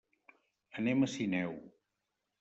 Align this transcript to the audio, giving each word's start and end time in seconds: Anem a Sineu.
Anem 0.81 1.05
a 1.07 1.09
Sineu. 1.15 1.53